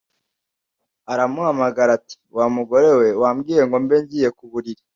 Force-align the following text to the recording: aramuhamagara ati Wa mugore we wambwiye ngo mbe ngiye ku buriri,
aramuhamagara 1.11 1.91
ati 1.99 2.15
Wa 2.37 2.45
mugore 2.55 2.87
we 2.99 3.07
wambwiye 3.21 3.61
ngo 3.67 3.77
mbe 3.83 3.95
ngiye 4.03 4.29
ku 4.37 4.43
buriri, 4.51 4.83